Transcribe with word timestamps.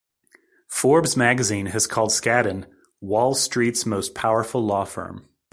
"Forbes" 0.67 1.15
magazine 1.15 1.67
has 1.67 1.85
called 1.85 2.09
Skadden 2.09 2.65
"Wall 3.01 3.35
Street's 3.35 3.85
most 3.85 4.15
powerful 4.15 4.65
law 4.65 4.83
firm. 4.83 5.29